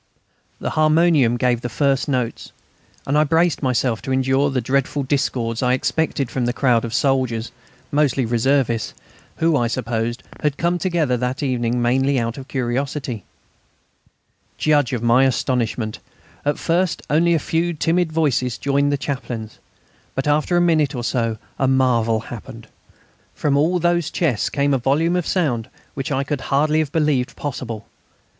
The 0.59 0.71
harmonium 0.71 1.37
gave 1.37 1.61
the 1.61 1.69
first 1.69 2.07
notes, 2.09 2.51
and 3.05 3.15
I 3.15 3.23
braced 3.23 3.61
myself 3.61 4.01
to 4.01 4.11
endure 4.11 4.49
the 4.49 4.59
dreadful 4.59 5.03
discords 5.03 5.61
I 5.61 5.73
expected 5.73 6.31
from 6.31 6.45
this 6.45 6.55
crowd 6.55 6.83
of 6.83 6.91
soldiers 6.91 7.51
mostly 7.91 8.25
reservists 8.25 8.95
who, 9.35 9.55
I 9.55 9.67
supposed, 9.67 10.23
had 10.39 10.57
come 10.57 10.79
together 10.79 11.17
that 11.17 11.43
evening 11.43 11.83
mainly 11.83 12.17
out 12.17 12.39
of 12.39 12.47
curiosity. 12.47 13.23
Judge 14.57 14.91
of 14.91 15.03
my 15.03 15.25
astonishment! 15.25 15.99
At 16.45 16.57
first 16.57 17.03
only 17.07 17.35
a 17.35 17.37
few 17.37 17.71
timid 17.75 18.11
voices 18.11 18.57
joined 18.57 18.91
the 18.91 18.97
Chaplain's. 18.97 19.59
But 20.15 20.27
after 20.27 20.57
a 20.57 20.61
minute 20.61 20.95
or 20.95 21.03
so 21.03 21.37
a 21.59 21.67
marvel 21.67 22.21
happened. 22.21 22.65
From 23.35 23.55
all 23.55 23.77
those 23.77 24.09
chests 24.09 24.49
came 24.49 24.73
a 24.73 24.79
volume 24.79 25.15
of 25.15 25.27
sound 25.27 25.65
such 25.95 26.09
as 26.09 26.15
I 26.15 26.23
could 26.23 26.41
hardly 26.41 26.79
have 26.79 26.91
believed 26.91 27.35
possible. 27.35 27.85